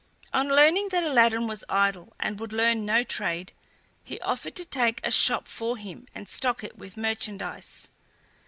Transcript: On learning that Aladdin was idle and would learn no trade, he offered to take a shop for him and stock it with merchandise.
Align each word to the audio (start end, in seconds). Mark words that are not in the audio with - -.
On 0.33 0.47
learning 0.47 0.89
that 0.89 1.03
Aladdin 1.03 1.45
was 1.45 1.63
idle 1.69 2.11
and 2.19 2.39
would 2.39 2.51
learn 2.51 2.87
no 2.87 3.03
trade, 3.03 3.51
he 4.03 4.19
offered 4.21 4.55
to 4.55 4.65
take 4.65 4.99
a 5.05 5.11
shop 5.11 5.47
for 5.47 5.77
him 5.77 6.07
and 6.15 6.27
stock 6.27 6.63
it 6.63 6.75
with 6.75 6.97
merchandise. 6.97 7.87